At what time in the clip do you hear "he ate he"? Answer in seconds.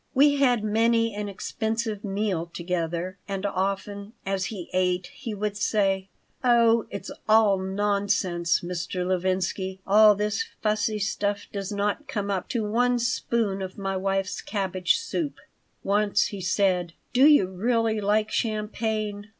4.45-5.35